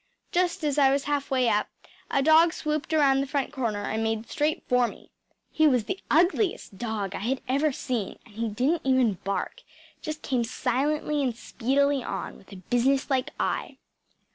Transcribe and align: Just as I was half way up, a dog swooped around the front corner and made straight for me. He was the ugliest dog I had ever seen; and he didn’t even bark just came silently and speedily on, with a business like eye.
Just 0.31 0.63
as 0.63 0.79
I 0.79 0.89
was 0.91 1.03
half 1.03 1.29
way 1.29 1.47
up, 1.47 1.69
a 2.09 2.23
dog 2.23 2.53
swooped 2.53 2.91
around 2.91 3.21
the 3.21 3.27
front 3.27 3.53
corner 3.53 3.83
and 3.83 4.03
made 4.03 4.27
straight 4.27 4.63
for 4.67 4.87
me. 4.87 5.11
He 5.51 5.67
was 5.67 5.83
the 5.83 5.99
ugliest 6.09 6.75
dog 6.79 7.13
I 7.13 7.19
had 7.19 7.39
ever 7.47 7.71
seen; 7.71 8.17
and 8.25 8.33
he 8.33 8.49
didn’t 8.49 8.81
even 8.83 9.19
bark 9.23 9.61
just 10.01 10.23
came 10.23 10.43
silently 10.43 11.21
and 11.21 11.35
speedily 11.37 12.03
on, 12.03 12.35
with 12.39 12.51
a 12.51 12.55
business 12.55 13.11
like 13.11 13.29
eye. 13.39 13.77